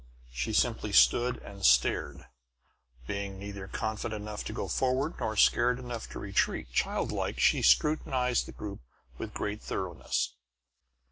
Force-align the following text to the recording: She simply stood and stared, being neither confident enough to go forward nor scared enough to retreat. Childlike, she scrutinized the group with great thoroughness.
She 0.31 0.51
simply 0.51 0.93
stood 0.93 1.37
and 1.43 1.63
stared, 1.63 2.25
being 3.05 3.37
neither 3.37 3.67
confident 3.67 4.19
enough 4.19 4.43
to 4.45 4.51
go 4.51 4.67
forward 4.67 5.13
nor 5.19 5.37
scared 5.37 5.77
enough 5.77 6.09
to 6.09 6.17
retreat. 6.17 6.71
Childlike, 6.73 7.39
she 7.39 7.61
scrutinized 7.61 8.47
the 8.47 8.51
group 8.51 8.79
with 9.19 9.35
great 9.35 9.61
thoroughness. 9.61 10.33